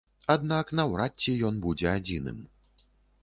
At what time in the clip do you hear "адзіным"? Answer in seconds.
1.97-2.39